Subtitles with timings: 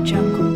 [0.00, 0.47] Jungle.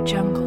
[0.00, 0.45] jungle.